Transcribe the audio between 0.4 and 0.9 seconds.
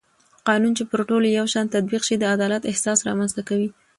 قانون چې